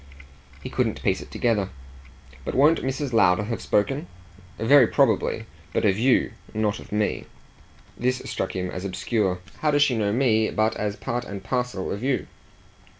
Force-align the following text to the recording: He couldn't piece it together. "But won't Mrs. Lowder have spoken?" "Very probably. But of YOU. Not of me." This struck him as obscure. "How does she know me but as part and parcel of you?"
He 0.63 0.69
couldn't 0.71 1.03
piece 1.03 1.21
it 1.21 1.29
together. 1.29 1.69
"But 2.43 2.55
won't 2.55 2.81
Mrs. 2.81 3.13
Lowder 3.13 3.43
have 3.43 3.61
spoken?" 3.61 4.07
"Very 4.57 4.87
probably. 4.87 5.45
But 5.73 5.85
of 5.85 5.99
YOU. 5.99 6.31
Not 6.55 6.79
of 6.79 6.91
me." 6.91 7.25
This 7.95 8.17
struck 8.25 8.55
him 8.55 8.71
as 8.71 8.83
obscure. 8.83 9.41
"How 9.59 9.69
does 9.69 9.83
she 9.83 9.95
know 9.95 10.11
me 10.11 10.49
but 10.49 10.75
as 10.75 10.95
part 10.95 11.23
and 11.23 11.43
parcel 11.43 11.91
of 11.91 12.01
you?" 12.03 12.25